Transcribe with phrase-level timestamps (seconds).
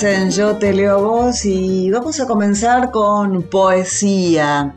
[0.00, 4.74] En Yo te leo vos y vamos a comenzar con poesía.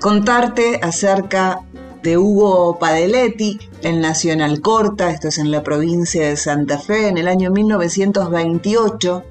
[0.00, 1.62] Contarte acerca
[2.04, 7.18] de Hugo Padeletti, el Nacional Corta, esto es en la provincia de Santa Fe, en
[7.18, 9.24] el año 1928.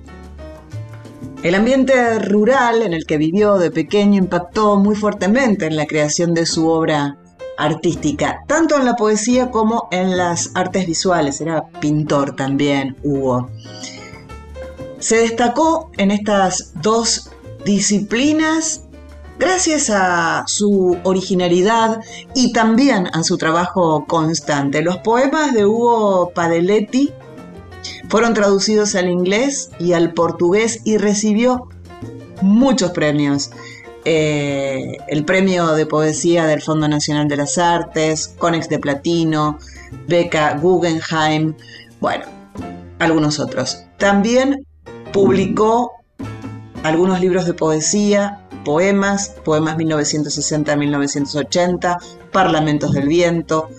[1.41, 6.33] El ambiente rural en el que vivió de pequeño impactó muy fuertemente en la creación
[6.33, 7.17] de su obra
[7.57, 11.39] artística, tanto en la poesía como en las artes visuales.
[11.39, 13.49] Era pintor también, Hugo.
[15.05, 17.29] Se destacó en estas dos
[17.63, 18.81] disciplinas
[19.37, 22.01] gracias a su originalidad
[22.33, 24.81] y también a su trabajo constante.
[24.81, 27.13] Los poemas de Hugo Padeletti
[28.09, 31.67] fueron traducidos al inglés y al portugués y recibió
[32.41, 33.51] muchos premios.
[34.05, 39.59] Eh, el premio de poesía del Fondo Nacional de las Artes, Conex de Platino,
[40.07, 41.53] beca Guggenheim,
[42.01, 42.25] bueno,
[42.97, 43.83] algunos otros.
[43.99, 44.65] También
[45.15, 46.03] publicó
[46.83, 51.97] algunos libros de poesía, poemas, poemas 1960-1980,
[52.33, 53.69] Parlamentos del Viento,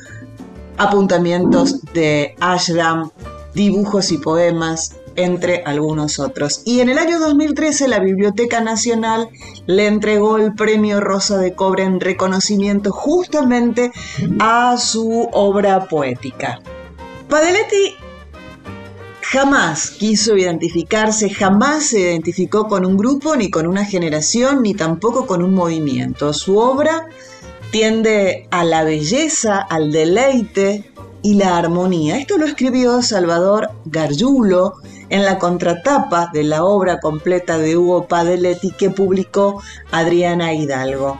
[0.78, 3.10] apuntamientos de Ashram,
[3.52, 6.62] dibujos y poemas, entre algunos otros.
[6.64, 9.28] Y en el año 2013 la Biblioteca Nacional
[9.66, 13.92] le entregó el Premio Rosa de Cobre en reconocimiento justamente
[14.38, 16.62] a su obra poética.
[19.32, 25.26] Jamás quiso identificarse, jamás se identificó con un grupo, ni con una generación, ni tampoco
[25.26, 26.32] con un movimiento.
[26.32, 27.08] Su obra
[27.70, 30.90] tiende a la belleza, al deleite
[31.22, 32.18] y la armonía.
[32.18, 34.74] Esto lo escribió Salvador Gargiulo
[35.08, 41.18] en la contratapa de la obra completa de Hugo Padeletti que publicó Adriana Hidalgo.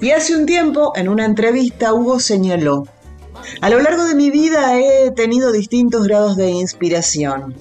[0.00, 2.84] Y hace un tiempo, en una entrevista, Hugo señaló,
[3.60, 7.54] a lo largo de mi vida he tenido distintos grados de inspiración.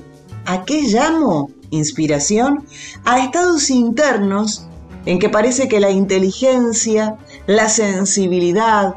[0.45, 2.65] ¿A qué llamo inspiración?
[3.05, 4.67] A estados internos
[5.05, 7.17] en que parece que la inteligencia,
[7.47, 8.95] la sensibilidad,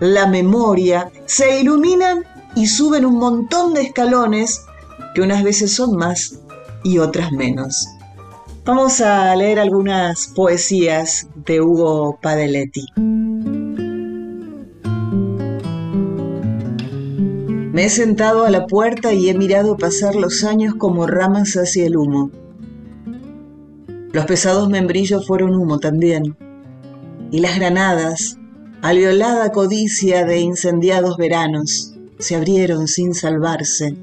[0.00, 2.24] la memoria se iluminan
[2.54, 4.64] y suben un montón de escalones
[5.14, 6.38] que unas veces son más
[6.84, 7.88] y otras menos.
[8.64, 12.84] Vamos a leer algunas poesías de Hugo Padeletti.
[17.78, 21.86] Me he sentado a la puerta y he mirado pasar los años como ramas hacia
[21.86, 22.32] el humo.
[24.12, 26.36] Los pesados membrillos fueron humo también.
[27.30, 28.36] Y las granadas,
[28.82, 33.96] alveolada codicia de incendiados veranos, se abrieron sin salvarse,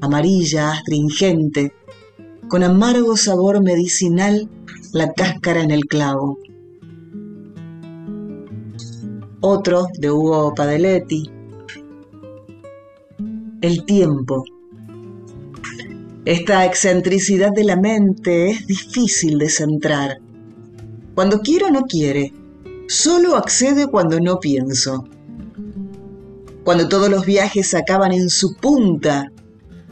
[0.00, 1.74] amarilla, astringente,
[2.48, 4.48] con amargo sabor medicinal,
[4.94, 6.38] la cáscara en el clavo.
[9.42, 11.35] Otro de Hugo Padeletti,
[13.60, 14.44] el tiempo.
[16.24, 20.18] Esta excentricidad de la mente es difícil de centrar.
[21.14, 22.34] Cuando quiero no quiere,
[22.88, 25.04] solo accede cuando no pienso.
[26.64, 29.30] Cuando todos los viajes acaban en su punta,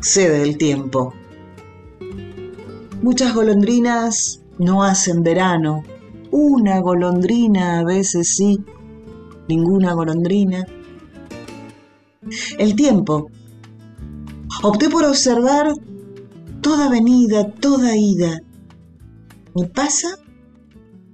[0.00, 1.14] cede el tiempo.
[3.00, 5.84] Muchas golondrinas no hacen verano.
[6.30, 8.58] Una golondrina a veces sí,
[9.48, 10.66] ninguna golondrina.
[12.58, 13.30] El tiempo
[14.66, 15.74] Opté por observar
[16.62, 18.40] toda venida, toda ida.
[19.54, 20.16] Ni pasa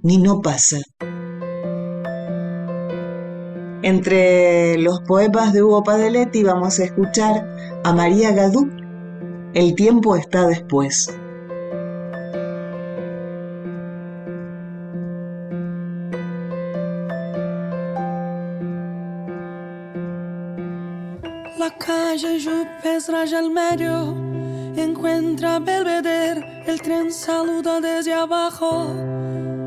[0.03, 0.77] ni no pasa.
[3.83, 8.69] Entre los poemas de Hugo Padeletti vamos a escuchar a María Gadú,
[9.53, 11.13] El tiempo está después.
[23.07, 24.13] Raja al medio,
[24.75, 28.87] encuentra Belvedere, el tren saluda desde abajo,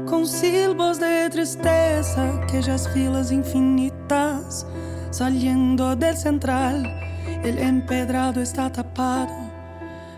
[0.06, 4.67] con silbos de tristeza, aquellas filas infinitas,
[5.11, 6.85] saliendo del central,
[7.43, 9.32] el empedrado está tapado.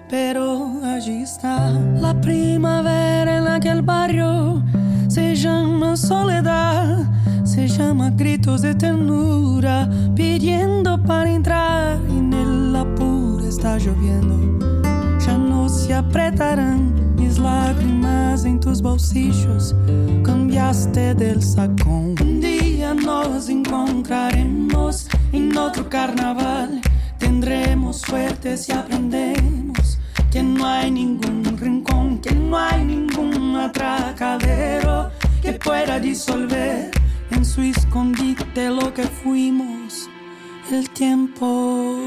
[0.09, 4.65] Pero allí está la primavera en aquel barrio,
[5.07, 7.05] se llama soledad,
[7.57, 12.77] se llama gritos de ternura, pidiendo para entrar en el
[13.49, 14.59] está lloviendo,
[15.19, 19.75] ya no se apretarán mis monedas en tus bolsillos,
[20.23, 22.15] cambiaste del sacón.
[22.21, 26.83] Un día nos encontraremos en otro carnaval,
[27.17, 29.99] tendremos suerte si aprendemos
[30.31, 35.11] que no hay ningún rincón, que no hay ningún atracadero
[35.41, 36.96] que pueda disolver
[37.31, 40.09] en su escondite lo que fuimos
[40.71, 42.06] el tiempo.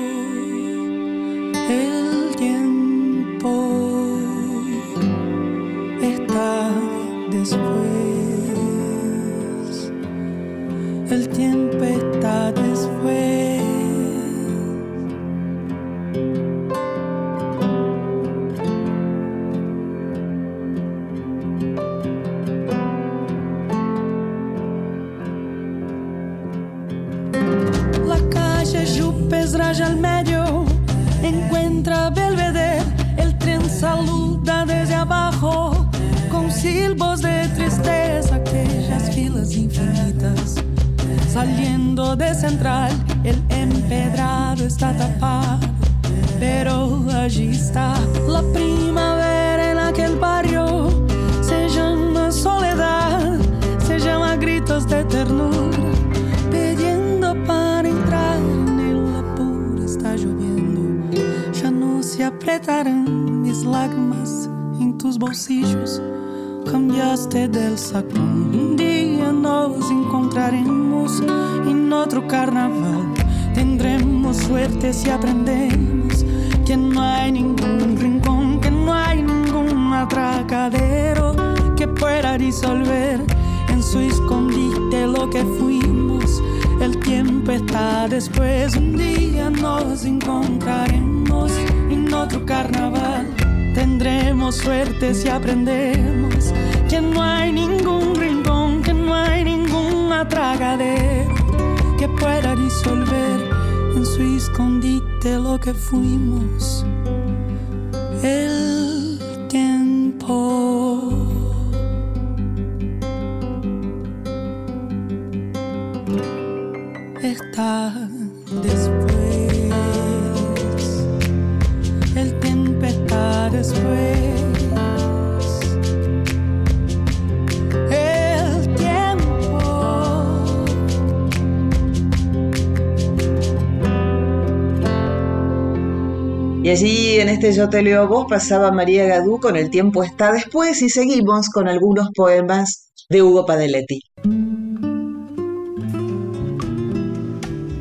[137.30, 140.82] En este Yo te leo a vos pasaba María Gadú con El tiempo está después
[140.82, 144.02] y seguimos con algunos poemas de Hugo Padeletti.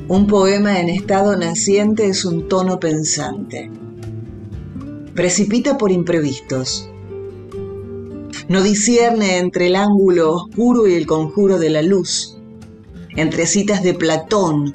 [0.08, 3.70] Un poema en estado naciente es un tono pensante.
[5.14, 6.90] Precipita por imprevistos.
[8.48, 12.38] No discierne entre el ángulo oscuro y el conjuro de la luz,
[13.16, 14.74] entre citas de Platón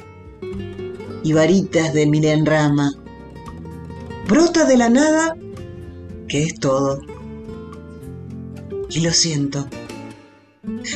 [1.24, 3.03] y varitas de Milenrama.
[4.28, 5.36] Brota de la nada,
[6.28, 7.02] que es todo.
[8.90, 9.68] Y lo siento.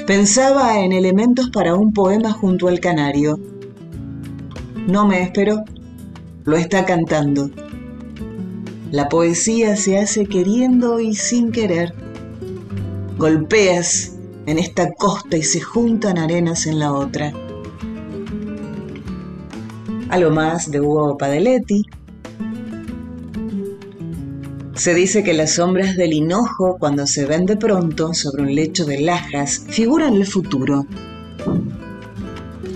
[0.06, 3.38] Pensaba en elementos para un poema junto al canario.
[4.88, 5.64] No me esperó.
[6.46, 7.50] Lo está cantando.
[8.92, 11.94] La poesía se hace queriendo y sin querer.
[13.18, 14.14] Golpeas
[14.46, 17.34] en esta costa y se juntan arenas en la otra.
[20.08, 21.84] Algo más de Hugo Padeletti.
[24.78, 28.86] Se dice que las sombras del hinojo, cuando se ven de pronto sobre un lecho
[28.86, 30.86] de lajas, figuran el futuro.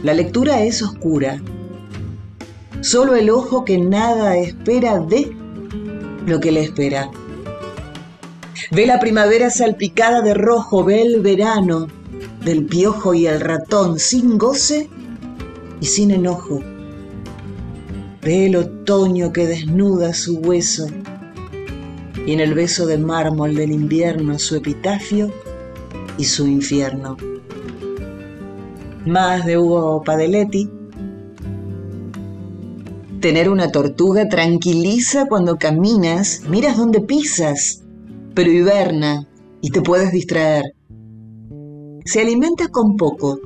[0.01, 1.39] La lectura es oscura.
[2.81, 5.31] Solo el ojo que nada espera ve
[6.25, 7.11] lo que le espera.
[8.71, 11.85] Ve la primavera salpicada de rojo, ve el verano
[12.43, 14.89] del piojo y el ratón sin goce
[15.79, 16.63] y sin enojo.
[18.23, 20.87] Ve el otoño que desnuda su hueso
[22.25, 25.31] y en el beso de mármol del invierno su epitafio
[26.17, 27.17] y su infierno.
[29.05, 30.69] Más de Hugo Padeletti.
[33.19, 37.83] Tener una tortuga tranquiliza cuando caminas, miras dónde pisas,
[38.33, 39.27] pero hiberna
[39.61, 40.63] y te puedes distraer.
[42.05, 43.39] Se alimenta con poco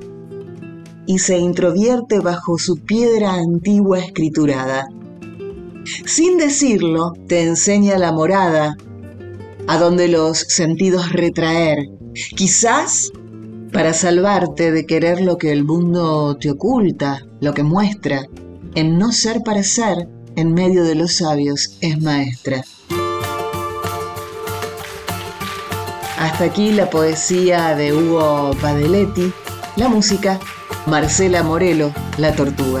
[1.06, 4.88] y se introvierte bajo su piedra antigua escriturada.
[6.04, 8.76] Sin decirlo, te enseña la morada,
[9.68, 11.78] a donde los sentidos retraer,
[12.34, 13.12] quizás
[13.72, 18.26] para salvarte de querer lo que el mundo te oculta, lo que muestra,
[18.74, 22.64] en no ser para ser, en medio de los sabios, es maestra.
[26.18, 29.32] Hasta aquí la poesía de Hugo Padeletti,
[29.76, 30.40] la música
[30.86, 32.80] Marcela Morelo, La Tortuga.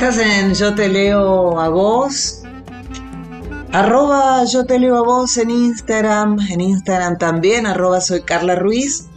[0.00, 2.42] Estás en Yo Te Leo a Vos.
[3.72, 6.38] Arroba Yo Te Leo a Vos en Instagram.
[6.50, 9.08] En Instagram también, arroba soy Carla Ruiz.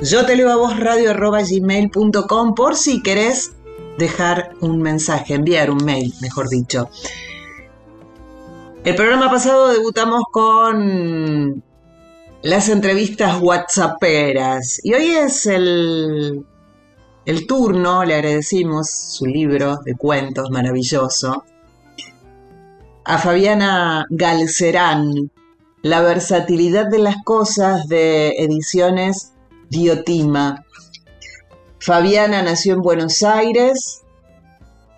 [0.00, 3.52] Yo Te Leo a Vos radio arroba gmail.com por si querés
[3.98, 6.88] dejar un mensaje, enviar un mail, mejor dicho.
[8.84, 11.62] El programa pasado debutamos con
[12.40, 16.46] las entrevistas whatsapperas y hoy es el
[17.28, 21.44] el turno, le agradecimos su libro de cuentos maravilloso,
[23.04, 25.30] a Fabiana Galcerán,
[25.82, 29.34] La versatilidad de las cosas de ediciones
[29.68, 30.64] Diotima.
[31.78, 34.04] Fabiana nació en Buenos Aires.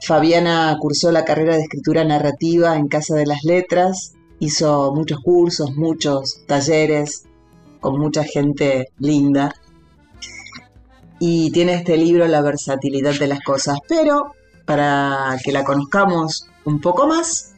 [0.00, 4.12] Fabiana cursó la carrera de escritura narrativa en Casa de las Letras.
[4.38, 7.24] Hizo muchos cursos, muchos talleres
[7.80, 9.52] con mucha gente linda.
[11.20, 13.78] Y tiene este libro La versatilidad de las cosas.
[13.88, 14.34] Pero
[14.64, 17.54] para que la conozcamos un poco más,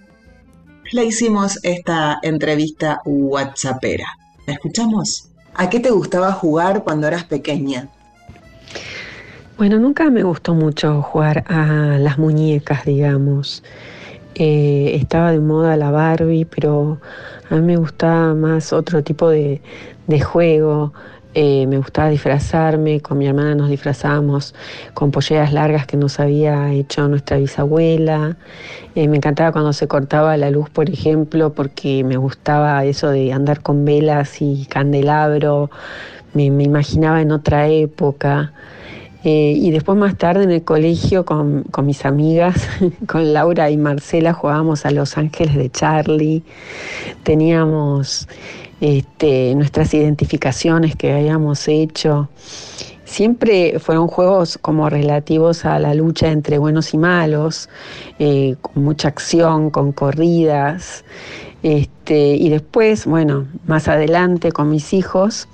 [0.93, 4.07] le hicimos esta entrevista WhatsAppera.
[4.47, 5.31] ¿La escuchamos?
[5.55, 7.89] ¿A qué te gustaba jugar cuando eras pequeña?
[9.59, 13.63] Bueno, nunca me gustó mucho jugar a las muñecas, digamos.
[14.35, 16.99] Eh, estaba de moda la Barbie, pero
[17.51, 19.61] a mí me gustaba más otro tipo de,
[20.25, 20.93] juego.
[21.35, 24.55] Eh, me gustaba disfrazarme, con mi hermana nos disfrazábamos
[24.93, 28.37] con polleras largas que nos había hecho nuestra bisabuela.
[28.95, 33.33] Eh, me encantaba cuando se cortaba la luz, por ejemplo, porque me gustaba eso de
[33.33, 35.71] andar con velas y candelabro.
[36.35, 38.53] me imaginaba en otra época.
[39.25, 42.69] Eh, y después más tarde en el colegio con, mis amigas,
[43.07, 46.43] con Laura y Marcela, jugábamos a Los Ángeles de Charlie.
[47.23, 48.29] Teníamos
[48.83, 52.29] este, nuestras identificaciones que habíamos hecho.
[53.05, 57.69] Siempre fueron juegos como relativos a la lucha entre buenos y malos,
[58.19, 61.05] eh, con mucha acción, con corridas.
[61.63, 65.47] Este, y después, bueno, más adelante con mis hijos,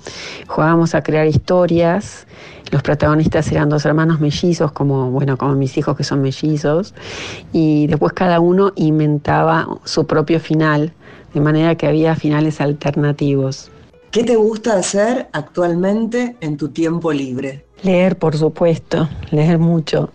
[0.47, 2.25] jugábamos a crear historias
[2.71, 6.93] los protagonistas eran dos hermanos mellizos, como, bueno, como mis hijos que son mellizos,
[7.51, 10.93] y después cada uno inventaba su propio final,
[11.33, 13.71] de manera que había finales alternativos.
[14.11, 17.65] ¿Qué te gusta hacer actualmente en tu tiempo libre?
[17.83, 20.09] Leer, por supuesto, leer mucho.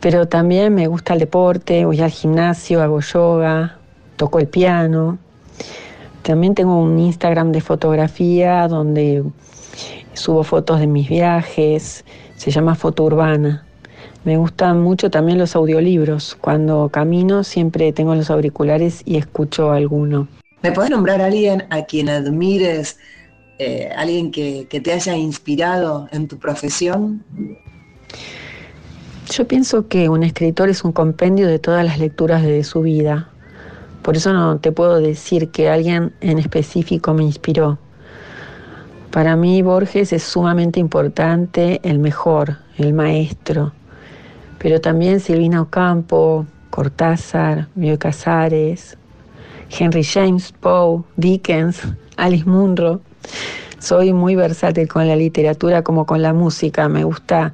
[0.00, 3.78] Pero también me gusta el deporte, voy al gimnasio, hago yoga,
[4.16, 5.18] toco el piano.
[6.22, 9.22] También tengo un Instagram de fotografía donde
[10.14, 12.04] subo fotos de mis viajes,
[12.36, 13.64] se llama Foto Urbana.
[14.24, 16.36] Me gustan mucho también los audiolibros.
[16.40, 20.28] Cuando camino siempre tengo los auriculares y escucho alguno.
[20.62, 22.98] ¿Me puedes nombrar a alguien a quien admires,
[23.58, 27.24] eh, alguien que, que te haya inspirado en tu profesión?
[29.28, 33.28] Yo pienso que un escritor es un compendio de todas las lecturas de su vida.
[34.02, 37.78] Por eso no te puedo decir que alguien en específico me inspiró.
[39.12, 43.72] Para mí Borges es sumamente importante, el mejor, el maestro.
[44.58, 48.96] Pero también Silvina Ocampo, Cortázar, Bioy Casares,
[49.68, 53.02] Henry James, Poe, Dickens, Alice Munro.
[53.78, 56.88] Soy muy versátil con la literatura como con la música.
[56.88, 57.52] Me gusta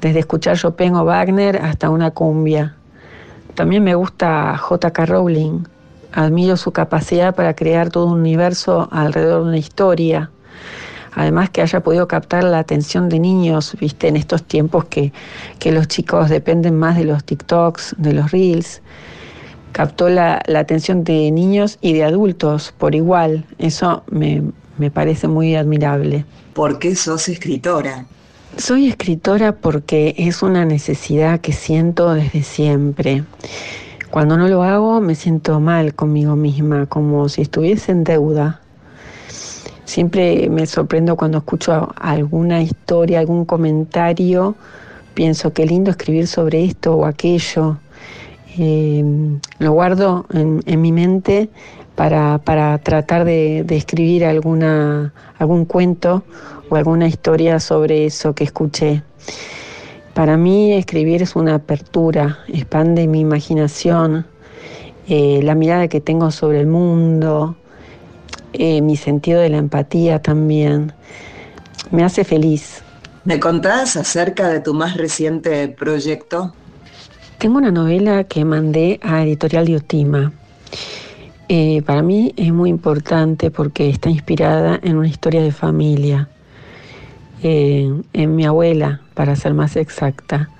[0.00, 2.74] desde escuchar Chopin o Wagner hasta una cumbia.
[3.54, 5.06] También me gusta J.K.
[5.06, 5.62] Rowling.
[6.10, 10.32] Admiro su capacidad para crear todo un universo alrededor de una historia
[11.14, 15.12] además que haya podido captar la atención de niños, viste, en estos tiempos que,
[15.64, 18.82] los chicos dependen más de los TikToks, de los Reels,
[19.72, 23.44] captó la, atención de niños y de adultos por igual.
[23.58, 24.42] Eso me,
[24.78, 26.24] me parece muy admirable.
[26.54, 28.06] ¿Por qué sos escritora?
[28.56, 33.24] Soy escritora porque es una necesidad que siento desde siempre.
[34.10, 38.60] Cuando no lo hago me siento mal conmigo misma, como si estuviese en deuda.
[39.88, 44.54] Siempre me sorprendo cuando escucho alguna historia, algún comentario,
[45.14, 47.78] pienso qué lindo escribir sobre esto o aquello.
[48.58, 49.02] Eh,
[49.58, 51.48] lo guardo en, mi mente
[51.94, 52.38] para,
[52.82, 56.22] tratar de, escribir alguna, algún cuento
[56.68, 59.02] o alguna historia sobre eso que escuché.
[60.12, 64.26] Para mí escribir es una apertura, expande mi imaginación,
[65.08, 67.56] eh, la mirada que tengo sobre el mundo,
[68.58, 70.92] eh, mi sentido de la empatía también.
[71.90, 72.82] Me hace feliz.
[73.24, 76.52] ¿Me contás acerca de tu más reciente proyecto?
[77.38, 80.32] Tengo una novela que mandé a Editorial Diotima.
[81.48, 86.28] Eh, para mí es muy importante porque está inspirada en una historia de familia,
[87.42, 90.50] eh, en mi abuela, para ser más exacta.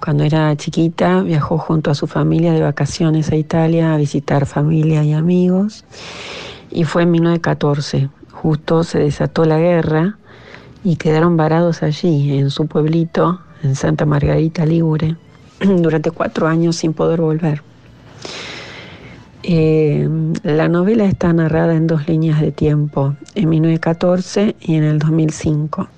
[0.00, 5.04] Cuando era chiquita viajó junto a su familia de vacaciones a Italia a visitar familia
[5.04, 5.84] y amigos
[6.70, 8.10] y fue en 1914.
[8.32, 10.18] Justo se desató la guerra
[10.84, 15.16] y quedaron varados allí, en su pueblito, en Santa Margarita Ligure,
[15.60, 17.62] durante cuatro años sin poder volver.
[19.42, 20.08] Eh,
[20.42, 25.88] la novela está narrada en dos líneas de tiempo, en 1914 y en el 2005.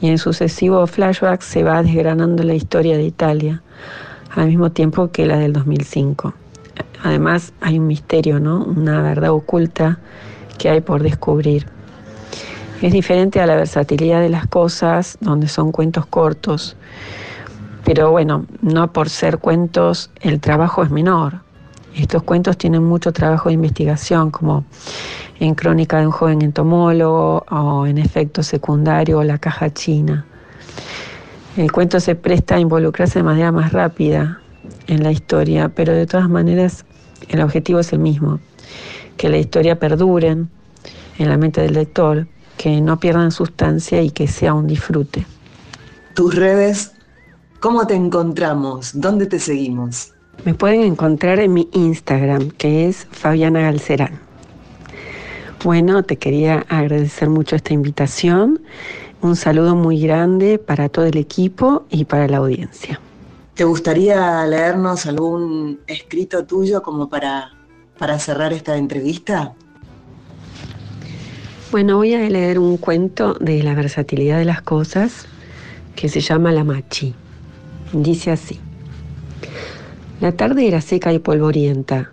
[0.00, 3.62] Y en sucesivos flashbacks se va desgranando la historia de Italia,
[4.34, 6.34] al mismo tiempo que la del 2005
[7.02, 8.64] además hay un misterio, ¿no?
[8.64, 9.98] Una verdad oculta
[10.58, 11.66] que hay por descubrir.
[12.82, 16.76] Es diferente a la versatilidad de las cosas, donde son cuentos cortos.
[17.84, 21.40] Pero bueno, no por ser cuentos el trabajo es menor.
[21.94, 24.64] Estos cuentos tienen mucho trabajo de investigación, como
[25.40, 30.26] en Crónica de un joven entomólogo o en Efecto secundario o La caja china.
[31.56, 34.40] El cuento se presta a involucrarse de manera más rápida
[34.86, 36.84] en la historia, pero de todas maneras
[37.28, 38.40] el objetivo es el mismo,
[39.16, 42.26] que la historia perdure en la mente del lector,
[42.56, 45.26] que no pierdan sustancia y que sea un disfrute.
[46.14, 46.92] Tus redes,
[47.60, 48.92] ¿cómo te encontramos?
[48.94, 50.12] ¿Dónde te seguimos?
[50.44, 54.20] Me pueden encontrar en mi Instagram, que es Fabiana Galcerán.
[55.64, 58.60] Bueno, te quería agradecer mucho esta invitación.
[59.22, 63.00] Un saludo muy grande para todo el equipo y para la audiencia.
[63.56, 67.52] ¿Te gustaría leernos algún escrito tuyo como para,
[67.98, 69.54] para cerrar esta entrevista?
[71.72, 75.24] Bueno, voy a leer un cuento de la versatilidad de las cosas
[75.94, 77.14] que se llama La Machi.
[77.94, 78.60] Dice así.
[80.20, 82.12] La tarde era seca y polvorienta.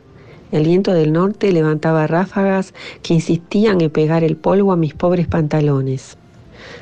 [0.53, 5.27] El viento del norte levantaba ráfagas que insistían en pegar el polvo a mis pobres
[5.27, 6.15] pantalones.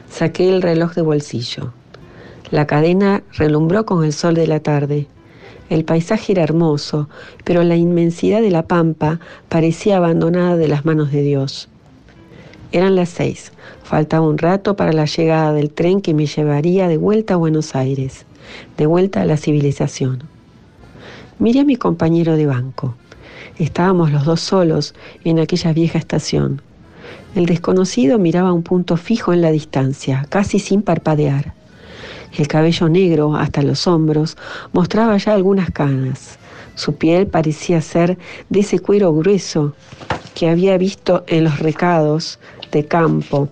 [0.07, 1.73] Saqué el reloj de bolsillo.
[2.51, 5.07] La cadena relumbró con el sol de la tarde.
[5.69, 7.07] El paisaje era hermoso,
[7.45, 11.69] pero la inmensidad de la pampa parecía abandonada de las manos de Dios.
[12.73, 13.53] Eran las seis.
[13.83, 17.73] Faltaba un rato para la llegada del tren que me llevaría de vuelta a Buenos
[17.73, 18.25] Aires,
[18.75, 20.23] de vuelta a la civilización.
[21.39, 22.95] Miré a mi compañero de banco.
[23.57, 26.61] Estábamos los dos solos en aquella vieja estación.
[27.33, 31.60] El desconocido miraba un punto fijo en la distancia, casi sin parpadear.
[32.37, 34.37] El cabello negro hasta los hombros
[34.71, 36.37] mostraba ya algunas canas.
[36.75, 38.17] Su piel parecía ser
[38.49, 39.75] de ese cuero grueso
[40.33, 42.39] que había visto en los recados
[42.71, 43.49] de campo,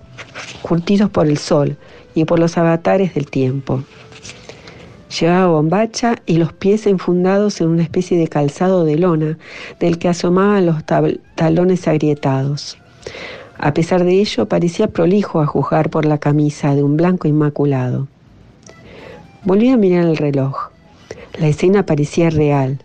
[0.62, 1.78] curtidos por el sol
[2.15, 3.84] y por los avatares del tiempo.
[5.20, 9.38] Llevaba bombacha y los pies enfundados en una especie de calzado de lona
[9.80, 10.84] del que asomaban los
[11.36, 12.78] talones agrietados.
[13.58, 18.08] A pesar de ello, parecía prolijo a juzgar por la camisa de un blanco inmaculado.
[19.45, 20.69] Volví a mirar el reloj.
[21.39, 22.80] La escena parecía real.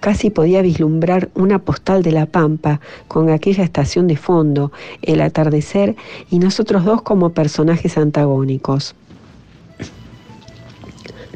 [0.00, 5.94] Casi podía vislumbrar una postal de la Pampa con aquella estación de fondo, el atardecer
[6.30, 8.96] y nosotros dos como personajes antagónicos.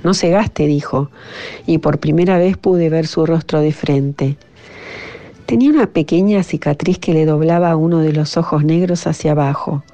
[0.02, 1.08] No se gaste, dijo,
[1.64, 4.36] y por primera vez pude ver su rostro de frente.
[5.46, 9.84] Tenía una pequeña cicatriz que le doblaba uno de los ojos negros hacia abajo,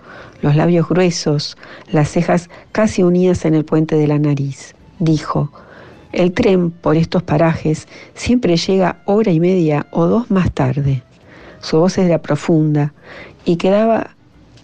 [0.45, 1.57] los labios gruesos,
[1.91, 4.75] las cejas casi unidas en el puente de la nariz.
[4.99, 5.51] Dijo,
[6.13, 11.03] el tren por estos parajes siempre llega hora y media o dos más tarde.
[11.61, 12.93] Su voz era profunda
[13.47, 14.11] y quedaba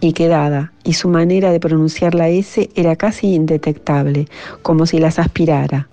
[0.00, 4.28] y quedada, y su manera de pronunciar la S era casi indetectable,
[4.60, 5.88] como si las aspirara.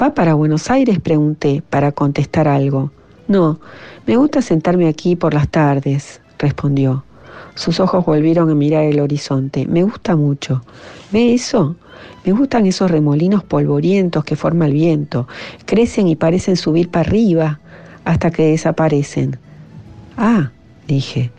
[0.00, 1.00] ¿Va para Buenos Aires?
[1.00, 2.90] pregunté, para contestar algo.
[3.28, 3.60] No,
[4.06, 7.06] me gusta sentarme aquí por las tardes, respondió.
[7.54, 9.66] Sus ojos volvieron a mirar el horizonte.
[9.66, 10.62] Me gusta mucho.
[11.10, 11.76] ¿Ve eso?
[12.24, 15.28] Me gustan esos remolinos polvorientos que forma el viento.
[15.64, 17.60] Crecen y parecen subir para arriba
[18.04, 19.38] hasta que desaparecen.
[20.16, 20.50] Ah,
[20.86, 21.30] dije.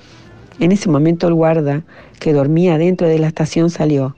[0.59, 1.83] En ese momento el guarda,
[2.19, 4.15] que dormía dentro de la estación, salió.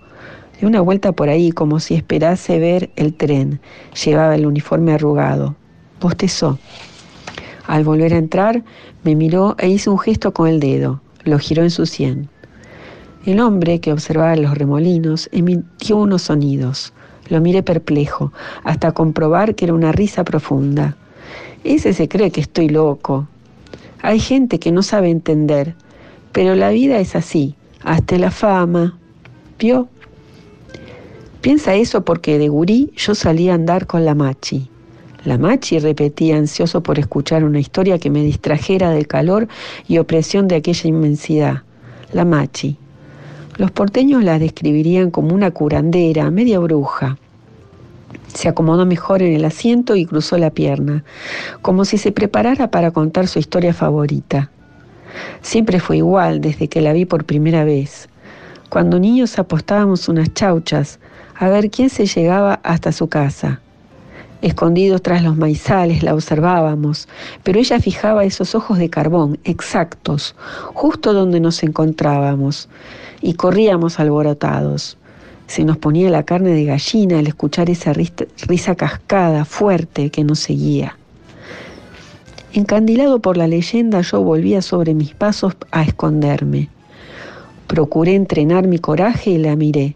[0.60, 3.60] De una vuelta por ahí, como si esperase ver el tren.
[4.06, 5.56] Llevaba el uniforme arrugado.
[6.00, 6.60] Bostezó.
[7.68, 8.64] Al volver a entrar,
[9.04, 11.02] me miró e hizo un gesto con el dedo.
[11.30, 12.28] Lo giró en su sien.
[13.26, 16.94] El hombre, que observaba los remolinos, emitió unos sonidos.
[17.30, 20.98] Lo miré perplejo, hasta comprobar que era una risa profunda.
[21.64, 23.28] Ese se cree que estoy loco.
[24.02, 25.76] Hay gente que no sabe entender
[26.32, 28.98] pero la vida es así, hasta la fama.
[29.58, 29.88] ¿Vio?
[31.42, 34.70] Piensa eso porque de gurí yo salí a andar con la machi.
[35.26, 39.50] La machi repetía ansioso por escuchar una historia que me distrajera del calor
[39.88, 41.64] y opresión de aquella inmensidad.
[42.14, 42.78] La machi.
[43.58, 47.18] Los porteños la describirían como una curandera, media bruja.
[48.34, 51.04] Se acomodó mejor en el asiento y cruzó la pierna,
[51.62, 54.50] como si se preparara para contar su historia favorita.
[55.42, 58.08] Siempre fue igual desde que la vi por primera vez.
[58.70, 61.00] Cuando niños apostábamos unas chauchas
[61.36, 63.60] a ver quién se llegaba hasta su casa.
[64.42, 67.10] Escondidos tras los maizales la observábamos,
[67.44, 70.34] pero ella fijaba esos ojos de carbón exactos,
[70.74, 72.70] justo donde nos encontrábamos,
[73.22, 74.98] y corríamos alborotados.
[75.48, 80.40] Se nos ponía la carne de gallina al escuchar esa risa cascada, fuerte, que nos
[80.40, 80.96] seguía.
[82.54, 86.70] Encandilado por la leyenda, yo volvía sobre mis pasos a esconderme.
[87.68, 89.96] Procuré entrenar mi coraje y la miré.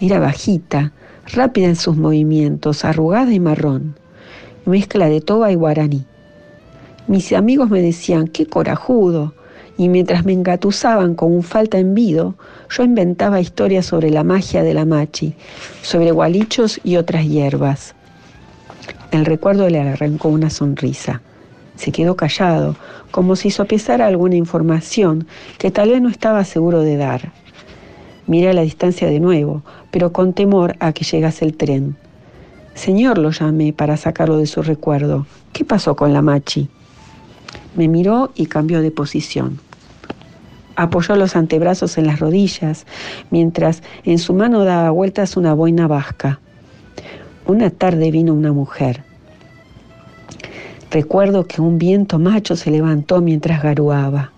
[0.00, 0.92] Era bajita,
[1.32, 3.96] rápida en sus movimientos, arrugada y marrón,
[4.64, 6.06] mezcla de toba y guaraní.
[7.08, 9.34] Mis amigos me decían, qué corajudo,
[9.78, 12.34] y mientras me engatusaban con un falta envido,
[12.70, 15.34] yo inventaba historias sobre la magia de la machi,
[15.82, 17.94] sobre gualichos y otras hierbas.
[19.10, 21.20] El recuerdo le arrancó una sonrisa.
[21.76, 22.74] Se quedó callado,
[23.10, 25.26] como si sopesara alguna información
[25.58, 27.32] que tal vez no estaba seguro de dar.
[28.26, 29.62] Miré a la distancia de nuevo,
[29.96, 31.96] pero con temor a que llegase el tren.
[32.74, 35.26] Señor, lo llamé para sacarlo de su recuerdo.
[35.54, 36.68] ¿Qué pasó con la machi?
[37.76, 39.58] Me miró y cambió de posición.
[40.76, 42.84] Apoyó los antebrazos en las rodillas,
[43.30, 46.40] mientras en su mano daba vueltas una boina vasca.
[47.46, 49.02] Una tarde vino una mujer.
[50.90, 54.30] Recuerdo que un viento macho se levantó mientras garuaba.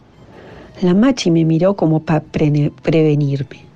[0.82, 3.67] La machi me miró como para prevenirme.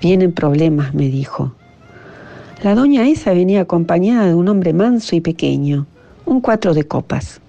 [0.00, 1.52] Vienen problemas, me dijo.
[2.62, 5.86] La doña esa venía acompañada de un hombre manso y pequeño,
[6.24, 7.40] un cuatro de copas.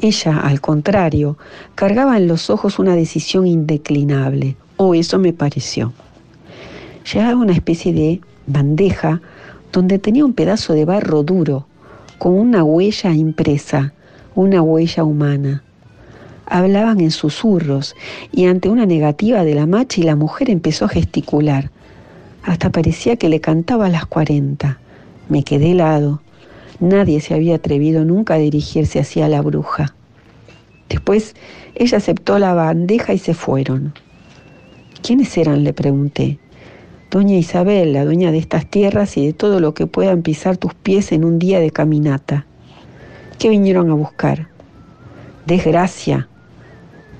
[0.00, 1.38] Ella, al contrario,
[1.74, 5.92] cargaba en los ojos una decisión indeclinable, o eso me pareció.
[7.12, 9.20] Llevaba una especie de bandeja
[9.72, 11.66] donde tenía un pedazo de barro duro,
[12.18, 13.92] con una huella impresa,
[14.34, 15.62] una huella humana.
[16.50, 17.94] Hablaban en susurros
[18.32, 21.70] y ante una negativa de la macha y la mujer empezó a gesticular.
[22.42, 24.78] Hasta parecía que le cantaba a las cuarenta.
[25.28, 26.22] Me quedé helado.
[26.80, 29.94] Nadie se había atrevido nunca a dirigirse hacia la bruja.
[30.88, 31.34] Después
[31.74, 33.92] ella aceptó la bandeja y se fueron.
[35.02, 35.64] ¿Quiénes eran?
[35.64, 36.38] le pregunté.
[37.10, 40.72] Doña Isabel, la dueña de estas tierras y de todo lo que puedan pisar tus
[40.72, 42.46] pies en un día de caminata.
[43.38, 44.48] ¿Qué vinieron a buscar?
[45.46, 46.27] Desgracia,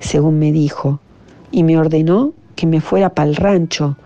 [0.00, 1.00] según me dijo,
[1.50, 3.96] y me ordenó que me fuera para el rancho,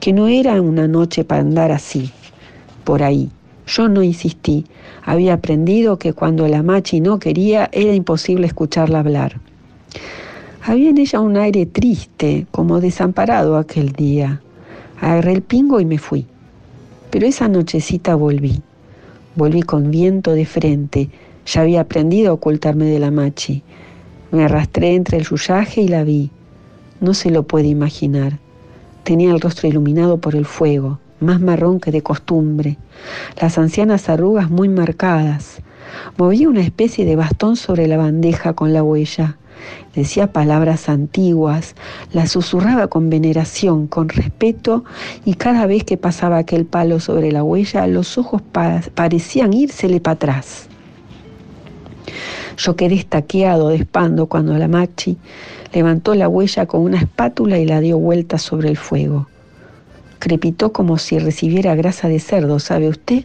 [0.00, 2.10] que no era una noche para andar así,
[2.84, 3.30] por ahí.
[3.66, 4.66] Yo no insistí.
[5.04, 9.40] Había aprendido que cuando la machi no quería era imposible escucharla hablar.
[10.62, 14.40] Había en ella un aire triste, como desamparado aquel día.
[15.00, 16.26] Agarré el pingo y me fui.
[17.10, 18.62] Pero esa nochecita volví.
[19.36, 21.10] Volví con viento de frente.
[21.46, 23.62] Ya había aprendido a ocultarme de la machi.
[24.34, 26.30] Me arrastré entre el yuyaje y la vi.
[27.00, 28.38] No se lo puede imaginar.
[29.02, 32.78] Tenía el rostro iluminado por el fuego más marrón que de costumbre,
[33.40, 35.62] las ancianas arrugas muy marcadas.
[36.18, 39.38] Movía una especie de bastón sobre la bandeja con la huella.
[39.94, 41.74] Decía palabras antiguas,
[42.12, 44.84] las susurraba con veneración, con respeto,
[45.24, 48.42] y cada vez que pasaba aquel palo sobre la huella, los ojos
[48.94, 50.68] parecían írsele para atrás.
[52.56, 55.16] Yo quedé estaqueado de espando cuando la machi
[55.72, 59.28] levantó la huella con una espátula y la dio vuelta sobre el fuego
[60.24, 63.24] crepitó como si recibiera grasa de cerdo, ¿sabe usted?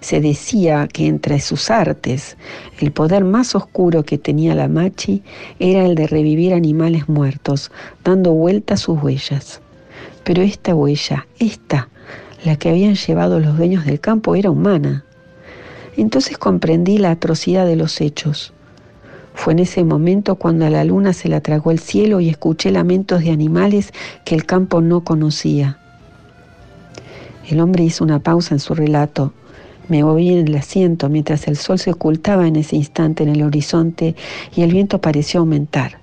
[0.00, 2.36] Se decía que entre sus artes
[2.78, 5.24] el poder más oscuro que tenía la machi
[5.58, 7.72] era el de revivir animales muertos,
[8.04, 9.62] dando vuelta a sus huellas.
[10.22, 11.88] Pero esta huella, esta,
[12.44, 15.04] la que habían llevado los dueños del campo, era humana.
[15.96, 18.52] Entonces comprendí la atrocidad de los hechos.
[19.34, 22.70] Fue en ese momento cuando a la luna se la tragó el cielo y escuché
[22.70, 23.92] lamentos de animales
[24.24, 25.78] que el campo no conocía.
[27.48, 29.32] El hombre hizo una pausa en su relato.
[29.88, 33.42] Me moví en el asiento mientras el sol se ocultaba en ese instante en el
[33.42, 34.14] horizonte
[34.54, 35.98] y el viento pareció aumentar.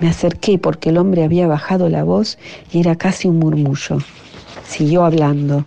[0.00, 2.38] Me acerqué porque el hombre había bajado la voz
[2.72, 3.98] y era casi un murmullo.
[4.66, 5.64] Siguió hablando.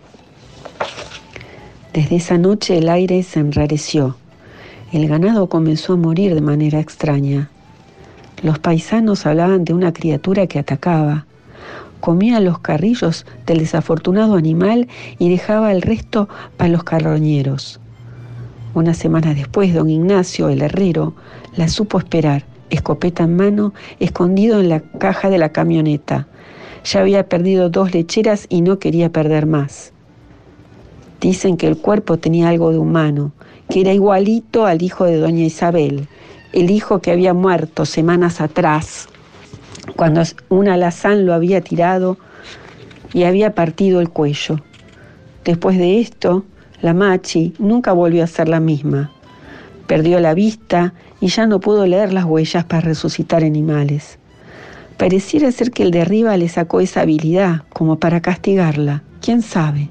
[1.98, 4.18] Desde esa noche el aire se enrareció.
[4.94, 7.50] El ganado comenzó a morir de manera extraña.
[8.44, 11.26] Los paisanos hablaban de una criatura que atacaba
[12.00, 17.80] comía los carrillos del desafortunado animal y dejaba el resto para los carroñeros.
[18.76, 21.16] Una semana después, don Ignacio, el herrero,
[21.56, 26.28] la supo esperar, escopeta en mano, escondido en la caja de la camioneta.
[26.84, 29.94] Ya había perdido dos lecheras y no quería perder más.
[31.22, 33.32] Dicen que el cuerpo tenía algo de humano,
[33.70, 36.08] que era igualito al hijo de doña Isabel,
[36.54, 39.10] el hijo que había muerto semanas atrás
[39.96, 42.18] cuando un alazán lo había tirado
[43.14, 44.62] y había partido el cuello.
[45.46, 46.46] Después de esto,
[46.82, 49.12] la machi nunca volvió a ser la misma.
[49.88, 54.20] Perdió la vista y ya no pudo leer las huellas para resucitar animales.
[54.98, 59.90] Pareciera ser que el de arriba le sacó esa habilidad como para castigarla, quién sabe,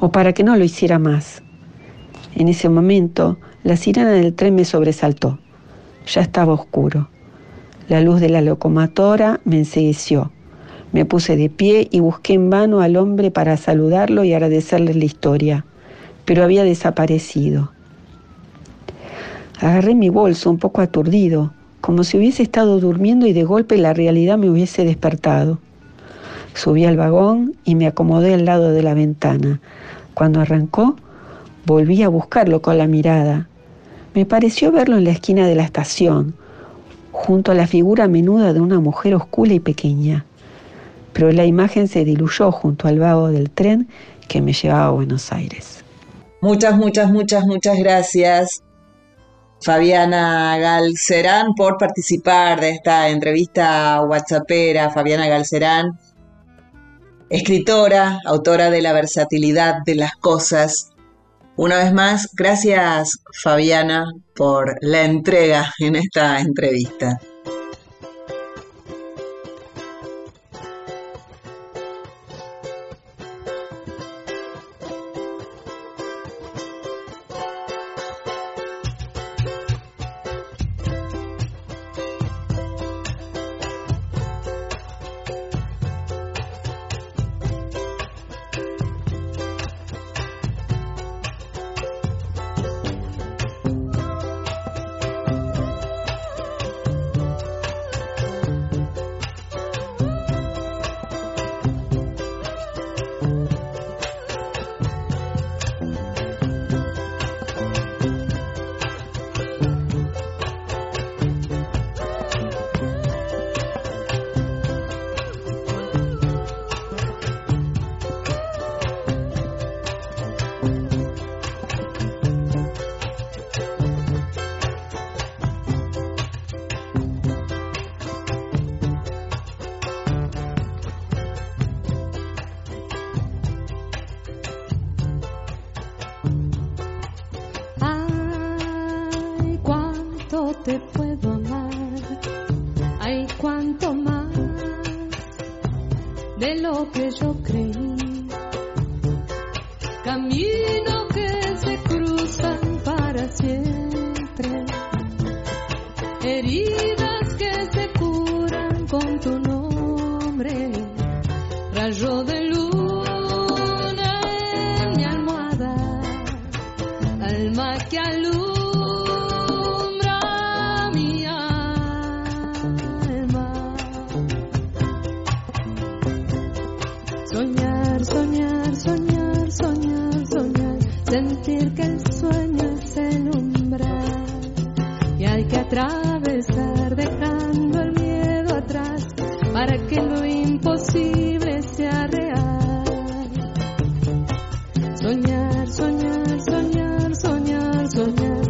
[0.00, 1.42] o para que no lo hiciera más.
[2.34, 5.38] En ese momento, la sirena del tren me sobresaltó.
[6.06, 7.08] Ya estaba oscuro.
[7.88, 10.32] La luz de la locomotora me ensegueció.
[10.92, 15.04] Me puse de pie y busqué en vano al hombre para saludarlo y agradecerle la
[15.04, 15.64] historia,
[16.24, 17.72] pero había desaparecido.
[19.60, 23.92] Agarré mi bolso un poco aturdido, como si hubiese estado durmiendo y de golpe la
[23.92, 25.58] realidad me hubiese despertado.
[26.54, 29.60] Subí al vagón y me acomodé al lado de la ventana.
[30.14, 30.96] Cuando arrancó,
[31.66, 33.48] volví a buscarlo con la mirada.
[34.14, 36.34] Me pareció verlo en la esquina de la estación,
[37.10, 40.24] junto a la figura menuda de una mujer oscura y pequeña.
[41.12, 43.88] Pero la imagen se diluyó junto al vago del tren
[44.28, 45.84] que me llevaba a Buenos Aires.
[46.40, 48.62] Muchas, muchas, muchas, muchas gracias.
[49.60, 54.90] Fabiana Galcerán por participar de esta entrevista WhatsAppera.
[54.90, 55.98] Fabiana Galcerán,
[57.34, 60.92] escritora, autora de La versatilidad de las cosas.
[61.56, 67.18] Una vez más, gracias Fabiana por la entrega en esta entrevista.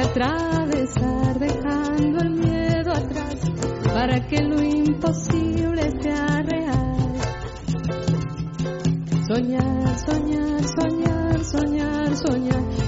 [0.00, 3.34] atravesar dejando el miedo atrás
[3.92, 7.14] para que lo imposible sea real.
[9.26, 11.34] Soñar, soñar, soñar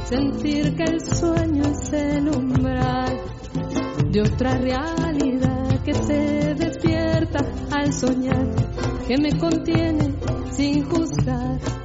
[0.07, 3.21] sentir que el sueño es el umbral
[4.13, 8.49] de otra realidad que se despierta al soñar,
[9.07, 10.15] que me contiene
[10.53, 11.76] sin juzgar.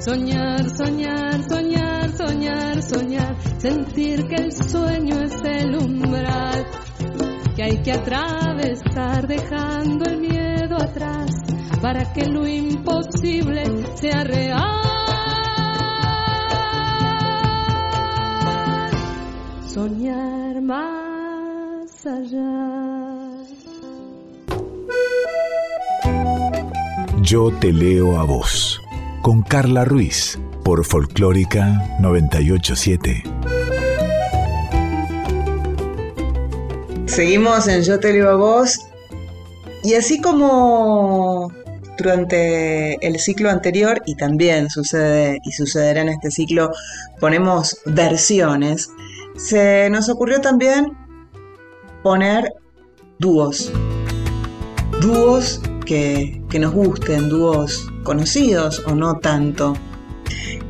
[0.00, 6.66] Soñar, soñar, soñar, soñar, soñar, sentir que el sueño es el umbral
[7.54, 11.30] que hay que atravesar dejando el miedo atrás
[11.82, 13.62] para que lo imposible
[13.96, 14.80] sea real.
[19.66, 23.30] Soñar más allá.
[27.22, 28.79] Yo te leo a vos,
[29.22, 33.22] con Carla Ruiz, por Folclórica 987.
[37.06, 38.78] Seguimos en Yo te leo a vos
[39.82, 41.52] y así como
[41.98, 46.70] durante el ciclo anterior y también sucede y sucederá en este ciclo
[47.18, 48.90] ponemos versiones,
[49.36, 50.96] se nos ocurrió también
[52.02, 52.54] poner
[53.18, 53.70] dúos.
[55.00, 59.74] Dúos que, nos gusten, dúos conocidos o no tanto.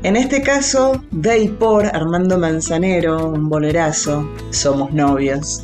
[0.03, 5.63] En este caso, de por Armando Manzanero, un bolerazo, Somos novios.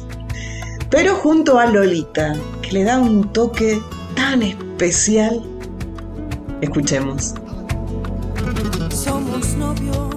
[0.90, 3.80] Pero junto a Lolita, que le da un toque
[4.14, 5.42] tan especial.
[6.60, 7.34] Escuchemos.
[8.90, 10.14] Somos novios,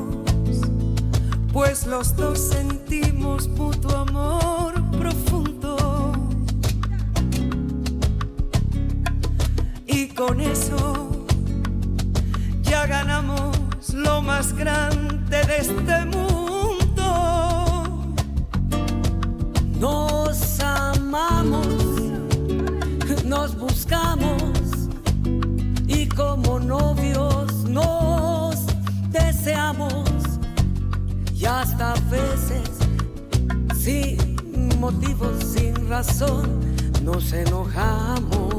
[1.52, 4.69] pues los dos sentimos mutuo amor
[10.20, 11.26] con eso
[12.64, 13.58] ya ganamos
[13.94, 17.08] lo más grande de este mundo.
[19.80, 21.68] Nos amamos,
[23.24, 24.90] nos buscamos
[25.88, 28.58] y como novios nos
[29.12, 30.04] deseamos
[31.34, 32.70] y hasta veces
[33.74, 34.18] sin
[34.82, 36.60] motivos, sin razón
[37.06, 38.59] nos enojamos.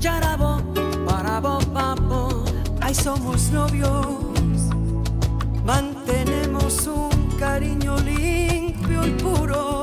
[0.00, 0.62] Yarabo,
[1.06, 2.42] parabo, papo,
[2.80, 4.70] ay somos novios,
[5.62, 9.79] mantenemos un cariño limpio y puro.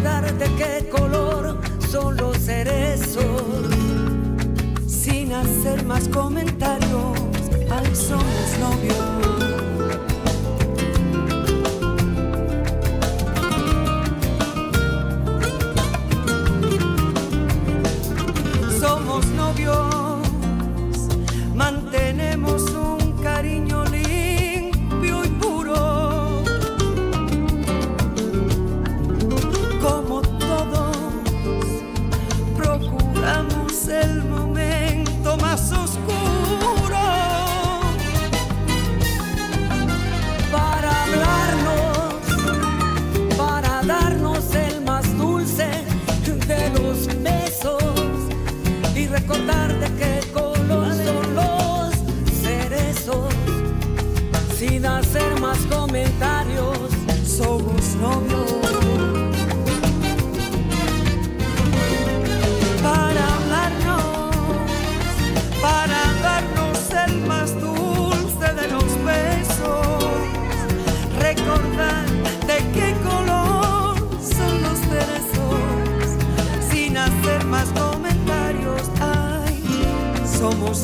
[0.00, 1.58] Recordar de qué color
[1.90, 3.24] son los cerezos.
[4.86, 7.18] Sin hacer más comentarios,
[7.70, 9.09] al somos novios.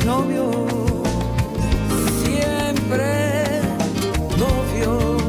[0.06, 0.54] Novios,
[2.22, 3.60] siempre
[4.38, 5.22] novios.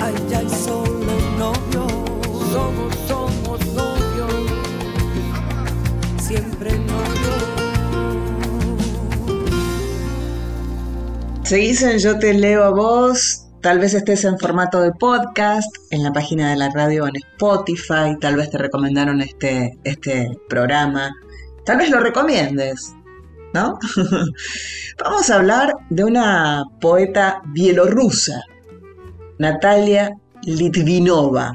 [0.00, 1.92] Ay, ay, solo novios.
[2.52, 4.34] Somos, somos novios,
[6.20, 7.42] siempre novios.
[11.44, 13.46] Seguís en Yo Te Leo a Vos.
[13.60, 18.16] Tal vez estés en formato de podcast, en la página de la radio en Spotify.
[18.20, 21.14] Tal vez te recomendaron este, este programa.
[21.64, 22.92] Tal vez lo recomiendes,
[23.54, 23.78] ¿no?
[25.04, 28.42] Vamos a hablar de una poeta bielorrusa,
[29.38, 31.54] Natalia Litvinova.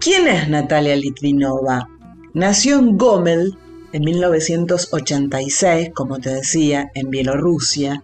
[0.00, 1.88] ¿Quién es Natalia Litvinova?
[2.34, 3.58] Nació en Gomel
[3.92, 8.02] en 1986, como te decía, en Bielorrusia,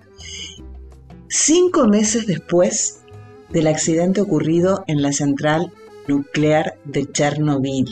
[1.29, 3.01] cinco meses después
[3.51, 5.73] del accidente ocurrido en la central
[6.07, 7.87] nuclear de Chernobyl.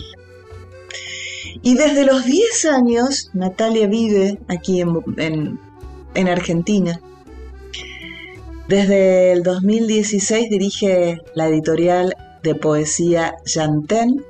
[1.63, 5.59] Y desde los 10 años, Natalia vive aquí en,
[6.15, 7.01] en Argentina.
[8.69, 14.25] Desde el 2016 dirige la editorial de poesía Yantén.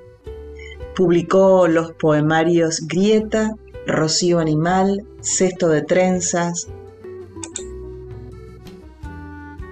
[0.94, 3.54] Publicó los poemarios Grieta,
[3.86, 6.68] Rocío Animal, Cesto de Trenzas.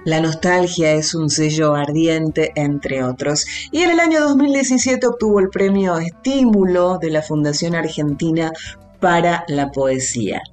[0.05, 3.45] La nostalgia es un sello ardiente, entre otros.
[3.71, 8.51] Y en el año 2017 obtuvo el premio Estímulo de la Fundación Argentina
[8.99, 10.43] para la Poesía.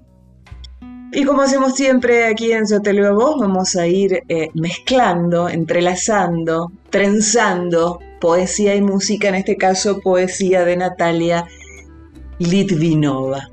[1.12, 7.98] Y como hacemos siempre aquí en Sotelo Voz, vamos a ir eh, mezclando, entrelazando, trenzando
[8.22, 11.44] poesía y música, en este caso poesía de Natalia
[12.38, 13.50] Litvinova.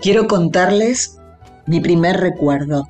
[0.00, 1.18] Quiero contarles
[1.66, 2.86] mi primer recuerdo.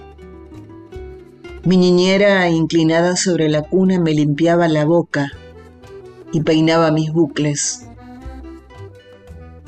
[1.65, 5.31] Mi niñera inclinada sobre la cuna me limpiaba la boca
[6.33, 7.87] y peinaba mis bucles.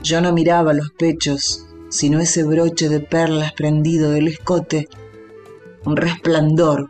[0.03, 4.89] Yo no miraba los pechos sino ese broche de perlas prendido del escote,
[5.85, 6.89] un resplandor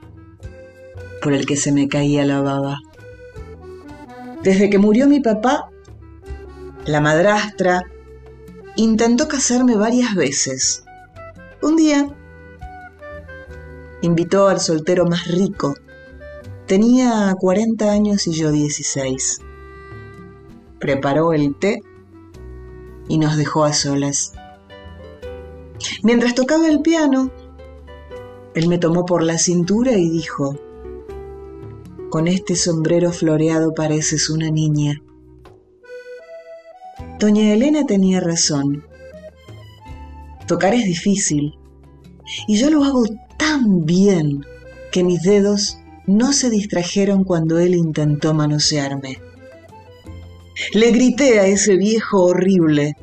[1.21, 2.79] por el que se me caía la baba.
[4.45, 5.71] Desde que murió mi papá,
[6.85, 7.83] la madrastra
[8.77, 10.85] intentó casarme varias veces.
[11.61, 12.07] Un día
[14.03, 15.75] invitó al soltero más rico.
[16.67, 19.41] Tenía 40 años y yo 16.
[20.79, 21.81] Preparó el té
[23.09, 24.33] y nos dejó a solas.
[26.03, 27.31] Mientras tocaba el piano,
[28.55, 30.59] él me tomó por la cintura y dijo,
[32.11, 35.01] con este sombrero floreado pareces una niña.
[37.19, 38.85] Doña Elena tenía razón.
[40.47, 41.55] Tocar es difícil
[42.47, 43.05] y yo lo hago
[43.43, 44.47] tan bien
[44.93, 45.77] que mis dedos
[46.07, 49.21] no se distrajeron cuando él intentó manosearme.
[50.75, 52.95] Le grité a ese viejo horrible,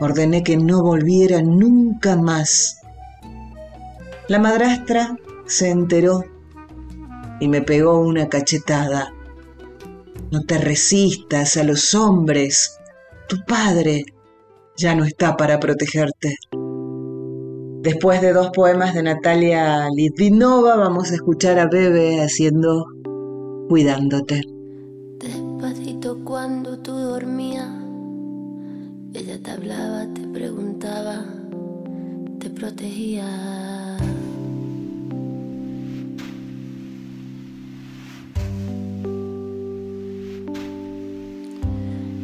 [0.00, 2.80] Ordené que no volviera nunca más.
[4.26, 5.16] La madrastra
[5.46, 6.24] se enteró
[7.38, 9.12] y me pegó una cachetada.
[10.32, 12.78] No te resistas a los hombres.
[13.28, 14.06] Tu padre
[14.76, 16.36] ya no está para protegerte.
[17.82, 22.84] Después de dos poemas de Natalia Litvinova, vamos a escuchar a Bebe haciendo
[23.68, 24.42] Cuidándote.
[25.18, 27.80] Despacito cuando tú dormías
[29.12, 31.24] ella te hablaba, te preguntaba,
[32.38, 33.26] te protegía.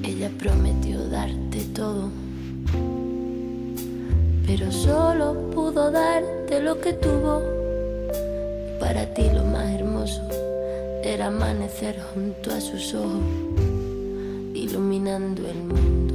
[0.04, 2.11] Ella prometió darte todo,
[4.47, 7.42] pero solo pudo darte lo que tuvo.
[8.78, 10.22] para ti lo más hermoso
[11.03, 13.22] era amanecer junto a sus ojos,
[14.55, 16.14] iluminando el mundo.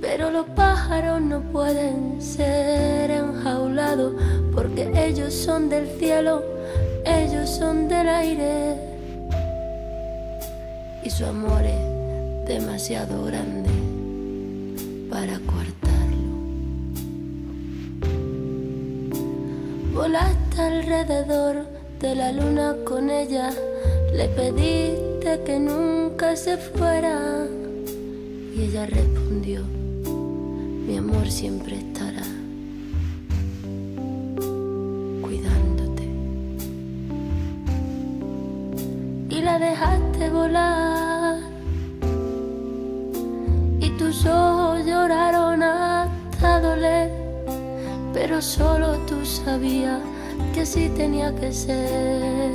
[0.00, 4.14] Pero los pájaros no pueden ser enjaulados
[4.54, 6.42] porque ellos son del cielo,
[7.06, 8.76] ellos son del aire.
[11.02, 13.81] Y su amor es demasiado grande
[15.12, 16.32] para coartarlo.
[19.94, 21.54] Volaste alrededor
[22.00, 23.50] de la luna con ella,
[24.14, 27.46] le pediste que nunca se fuera
[28.56, 29.60] y ella respondió
[30.86, 32.26] mi amor siempre estará
[35.20, 36.04] cuidándote.
[39.30, 41.38] Y la dejaste volar
[43.80, 44.51] y tus ojos
[48.22, 50.00] pero solo tú sabías
[50.54, 52.52] que así tenía que ser,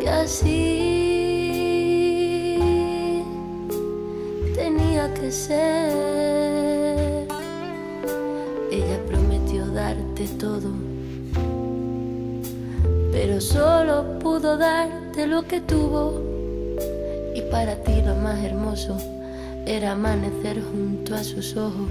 [0.00, 1.02] que así
[5.20, 5.92] que ser.
[8.70, 10.70] Ella prometió darte todo,
[13.12, 16.22] pero solo pudo darte lo que tuvo.
[17.34, 18.96] Y para ti lo más hermoso
[19.66, 21.90] era amanecer junto a sus ojos,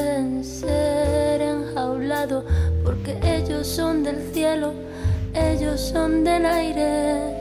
[0.00, 2.44] pueden ser enjaulados
[2.82, 4.72] porque ellos son del cielo
[5.34, 7.36] ellos son del aire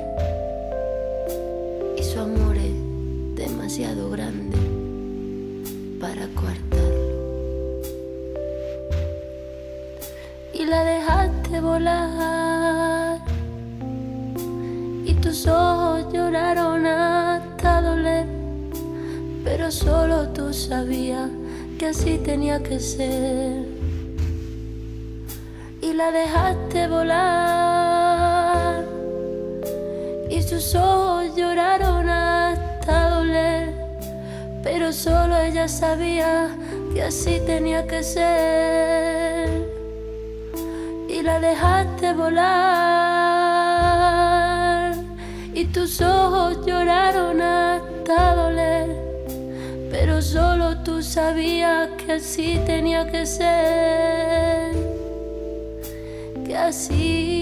[1.97, 2.75] y su amor es
[3.35, 4.57] demasiado grande
[6.01, 7.81] para coartarlo.
[10.53, 13.19] Y la dejaste volar
[15.05, 18.25] y tus ojos lloraron hasta doler,
[19.45, 21.29] pero solo tú sabías
[21.79, 23.79] que así tenía que ser.
[25.99, 28.85] La dejaste volar.
[30.29, 33.73] Y sus ojos lloraron hasta doler,
[34.63, 36.55] pero solo ella sabía
[36.93, 39.49] que así tenía que ser.
[41.09, 42.53] Y la dejaste volar.
[45.53, 47.28] Y tus ojos lloraron
[50.31, 54.75] solo tú sabías que así tenía que ser,
[56.45, 57.38] que así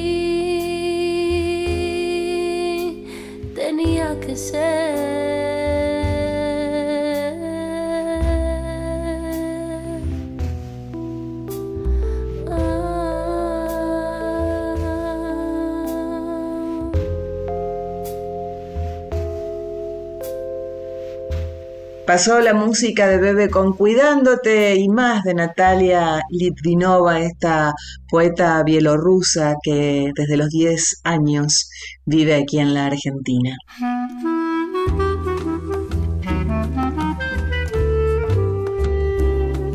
[22.08, 27.74] Pasó la música de Bebe con Cuidándote y más de Natalia Litvinova, esta
[28.10, 31.70] poeta bielorrusa que desde los 10 años
[32.05, 33.58] vive aquí en la Argentina.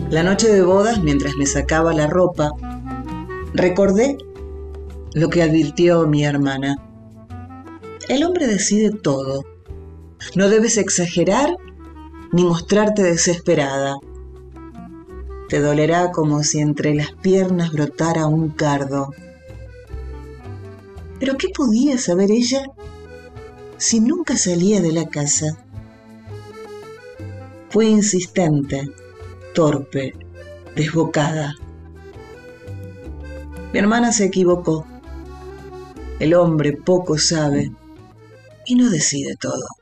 [0.09, 2.53] La noche de bodas, mientras me sacaba la ropa,
[3.53, 4.17] recordé
[5.13, 6.77] lo que advirtió mi hermana.
[8.09, 9.45] El hombre decide todo.
[10.35, 11.51] No debes exagerar
[12.33, 13.97] ni mostrarte desesperada.
[15.49, 19.11] Te dolerá como si entre las piernas brotara un cardo.
[21.21, 22.65] Pero ¿qué podía saber ella
[23.77, 25.59] si nunca salía de la casa?
[27.69, 28.91] Fue insistente,
[29.55, 30.15] torpe,
[30.75, 31.55] desbocada.
[33.73, 34.87] Mi hermana se equivocó.
[36.19, 37.73] El hombre poco sabe
[38.65, 39.82] y no decide todo.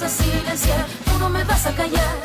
[0.00, 2.16] vas a silenciar, tú no me vas a callar.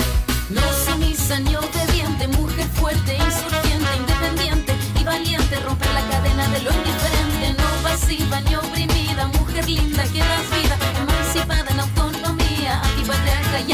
[0.49, 6.71] No sumisa ni obediente, mujer fuerte, insurgente, independiente y valiente, romper la cadena de lo
[6.71, 13.73] indiferente, no pasiva ni oprimida, mujer linda que das vida, emancipada en autonomía, antipatriarca y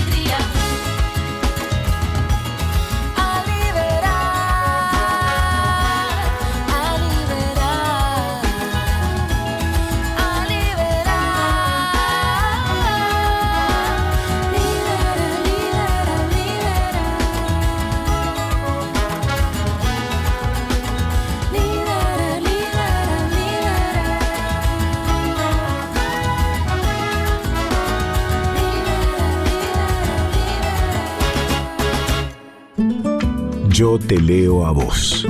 [34.11, 35.25] te leo a vos.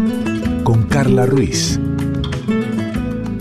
[0.64, 1.80] Con Carla Ruiz.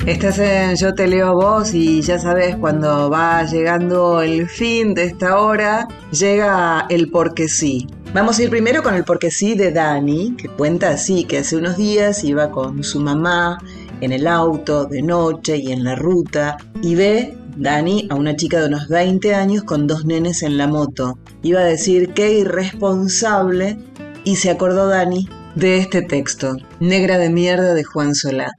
[0.04, 4.92] Estás en Yo te leo a vos y ya sabes, cuando va llegando el fin
[4.92, 7.86] de esta hora, llega el porque sí.
[8.12, 11.56] Vamos a ir primero con el porque sí de Dani, que cuenta así, que hace
[11.56, 13.56] unos días iba con su mamá
[14.02, 18.60] en el auto de noche y en la ruta y ve Dani a una chica
[18.60, 21.16] de unos 20 años con dos nenes en la moto.
[21.42, 23.78] Iba a decir qué irresponsable
[24.24, 28.52] y se acordó Dani de este texto, Negra de mierda de Juan Solá.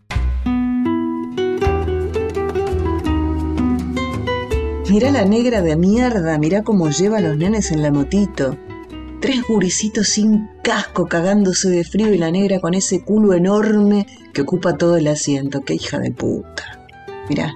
[4.90, 8.58] Mirá la negra de mierda, mirá cómo lleva a los nenes en la motito.
[9.22, 14.42] Tres guricitos sin casco cagándose de frío y la negra con ese culo enorme que
[14.42, 15.62] ocupa todo el asiento.
[15.62, 16.86] ¡Qué hija de puta!
[17.30, 17.54] Mirá,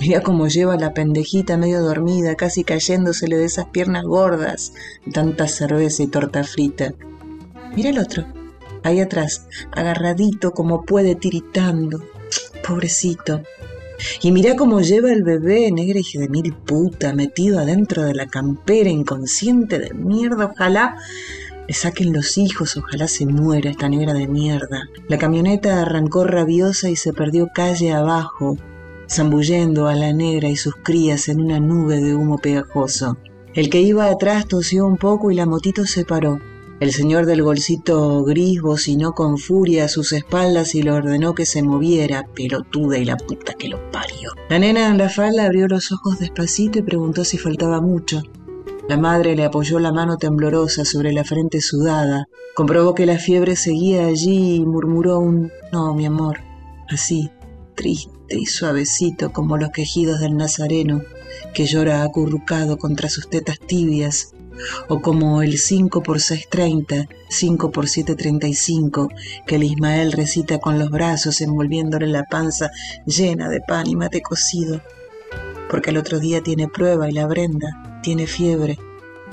[0.00, 4.72] mirá cómo lleva la pendejita medio dormida, casi cayéndosele de esas piernas gordas,
[5.12, 6.94] tanta cerveza y torta frita.
[7.76, 8.24] Mira el otro,
[8.84, 12.02] ahí atrás, agarradito como puede, tiritando.
[12.66, 13.42] Pobrecito.
[14.22, 18.26] Y mira cómo lleva el bebé, negra hija de mil puta, metido adentro de la
[18.26, 20.46] campera, inconsciente de mierda.
[20.46, 20.96] Ojalá
[21.68, 24.88] le saquen los hijos, ojalá se muera esta negra de mierda.
[25.08, 28.56] La camioneta arrancó rabiosa y se perdió calle abajo,
[29.06, 33.18] zambullendo a la negra y sus crías en una nube de humo pegajoso.
[33.52, 36.38] El que iba atrás tosió un poco y la motito se paró.
[36.78, 41.46] El señor del golcito gris bocinó con furia a sus espaldas y le ordenó que
[41.46, 44.32] se moviera, pelotuda y la puta que lo parió.
[44.50, 48.22] La nena en la falda abrió los ojos despacito y preguntó si faltaba mucho.
[48.90, 53.56] La madre le apoyó la mano temblorosa sobre la frente sudada, comprobó que la fiebre
[53.56, 56.40] seguía allí y murmuró un no, mi amor,
[56.90, 57.30] así,
[57.74, 61.00] triste y suavecito como los quejidos del nazareno
[61.54, 64.35] que llora acurrucado contra sus tetas tibias
[64.88, 69.08] o como el 5 por 630, 5 por 735,
[69.46, 72.70] que el Ismael recita con los brazos envolviéndole la panza
[73.04, 74.80] llena de pan y mate cocido,
[75.70, 78.78] porque el otro día tiene prueba y la Brenda tiene fiebre,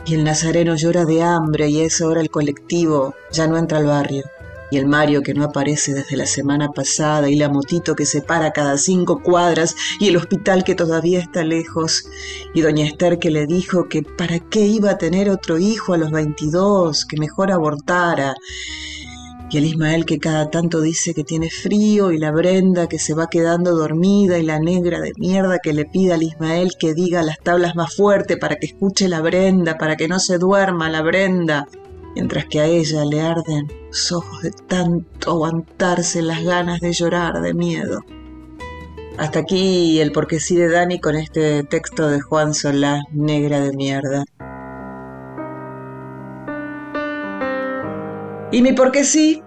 [0.05, 3.77] y el nazareno llora de hambre y a esa hora el colectivo ya no entra
[3.77, 4.23] al barrio
[4.71, 8.21] y el Mario que no aparece desde la semana pasada, y la motito que se
[8.21, 12.05] para cada cinco cuadras, y el hospital que todavía está lejos,
[12.53, 15.97] y doña Esther que le dijo que para qué iba a tener otro hijo a
[15.97, 18.35] los 22, que mejor abortara,
[19.49, 23.13] y el Ismael que cada tanto dice que tiene frío, y la Brenda que se
[23.13, 27.21] va quedando dormida, y la negra de mierda que le pide al Ismael que diga
[27.21, 31.03] las tablas más fuerte para que escuche la Brenda, para que no se duerma la
[31.03, 31.67] Brenda
[32.15, 37.41] mientras que a ella le arden los ojos de tanto aguantarse las ganas de llorar
[37.41, 38.01] de miedo.
[39.17, 43.73] Hasta aquí el porque sí de Dani con este texto de Juan Solá, negra de
[43.73, 44.25] mierda.
[48.51, 49.43] Y mi porque sí,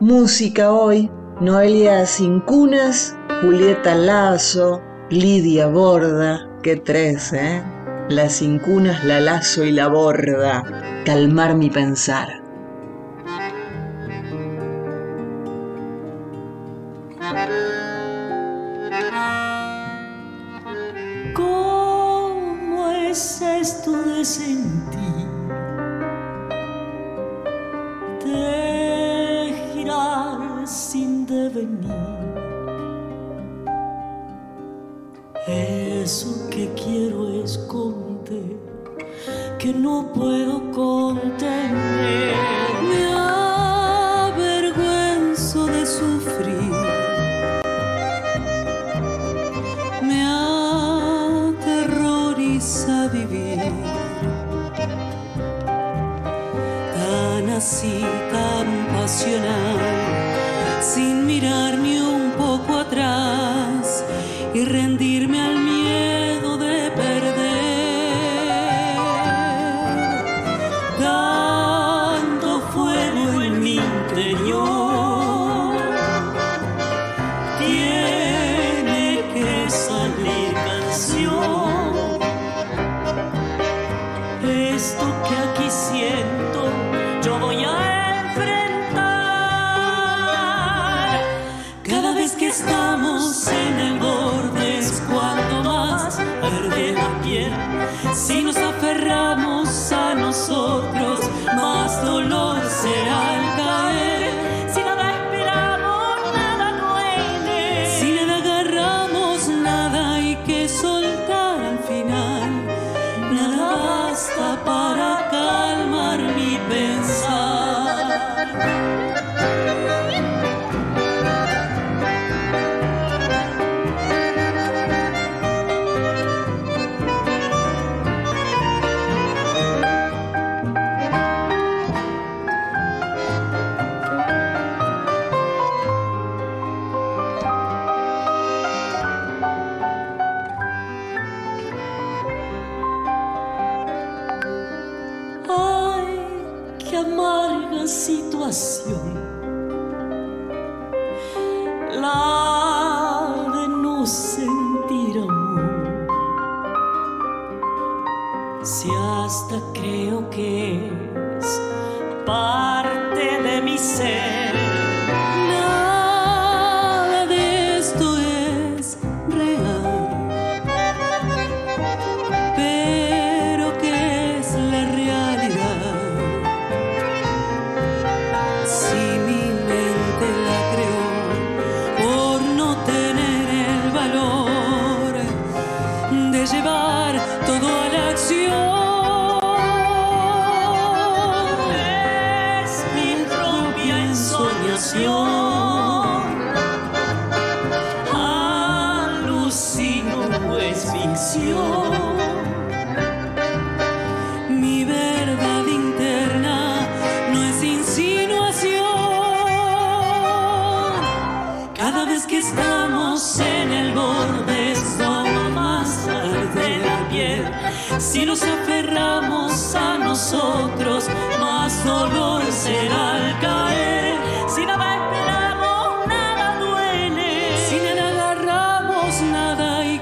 [0.00, 1.10] música hoy,
[1.40, 7.62] Noelia Cincunas, Julieta Lazo, Lidia Borda, qué tres, ¿eh?
[8.10, 10.64] Las incunas la lazo y la borda,
[11.04, 12.39] calmar mi pensar.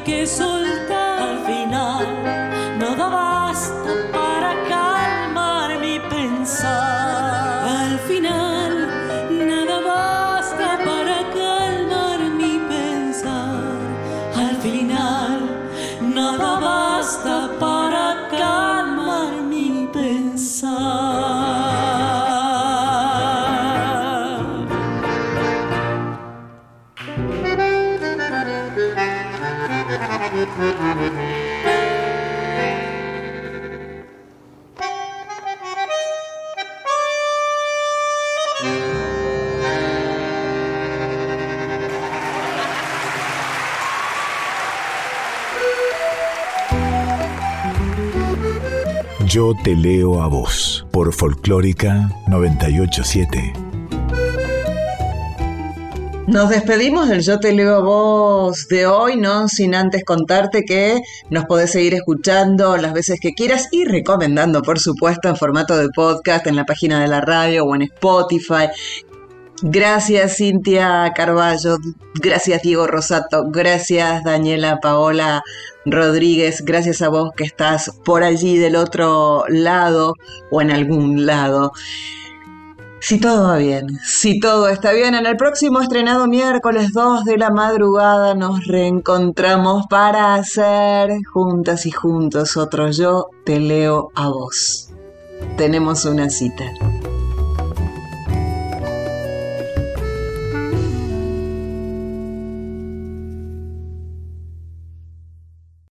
[0.09, 0.58] Que soltar.
[49.39, 53.53] Yo te leo a vos por Folclórica 987.
[56.27, 61.01] Nos despedimos del Yo Te Leo a Vos de hoy, no sin antes contarte que
[61.31, 65.89] nos podés seguir escuchando las veces que quieras y recomendando, por supuesto, en formato de
[65.89, 68.67] podcast en la página de la radio o en Spotify.
[69.63, 71.79] Gracias Cintia Carballo,
[72.15, 75.43] gracias Diego Rosato, gracias Daniela Paola
[75.85, 80.15] Rodríguez, gracias a vos que estás por allí del otro lado
[80.53, 81.73] o en algún lado.
[83.01, 87.39] Si todo va bien, si todo está bien, en el próximo estrenado miércoles 2 de
[87.39, 94.91] la madrugada nos reencontramos para hacer juntas y juntos otro yo te leo a vos.
[95.57, 96.65] Tenemos una cita.